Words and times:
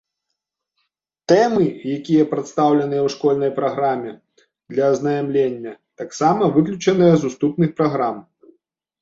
Тэмы, 1.31 1.67
якія 1.97 2.23
прадстаўленыя 2.31 3.01
ў 3.03 3.09
школьнай 3.17 3.51
праграме 3.59 4.11
для 4.71 4.89
азнаямлення, 4.95 5.73
таксама 6.05 6.49
выключаныя 6.59 7.13
з 7.23 7.31
уступных 7.31 7.69
праграм. 7.83 8.17